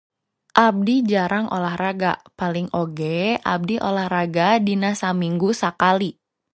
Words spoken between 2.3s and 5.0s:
paling oge abdi olahraga dina